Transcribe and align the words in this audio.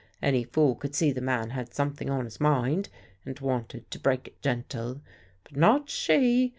Any 0.19 0.43
fool 0.45 0.73
could 0.73 0.95
see 0.95 1.11
the 1.11 1.21
man 1.21 1.51
had 1.51 1.75
something 1.75 2.09
on 2.09 2.25
his 2.25 2.39
mind 2.41 2.89
and 3.23 3.39
wanted 3.39 3.91
to 3.91 3.99
break 3.99 4.25
it 4.29 4.41
gentle. 4.41 4.99
But 5.43 5.55
not 5.55 5.91
she! 5.91 6.49